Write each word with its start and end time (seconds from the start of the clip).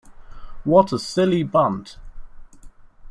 What 0.63 0.91
a 0.93 0.97
silly 0.97 1.43
bunt! 1.43 1.99